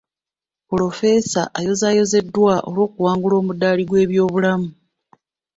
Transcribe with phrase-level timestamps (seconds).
[0.67, 4.69] Pulofeesa ayozaayozeddwa olw'okuwangula omudaali gw'ebyobulamu.